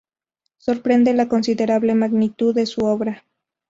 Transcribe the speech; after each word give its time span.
Sorprende 0.57 1.13
la 1.13 1.27
considerable 1.27 1.93
magnitud 1.93 2.55
de 2.55 2.65
su 2.65 2.81
obra. 2.85 3.23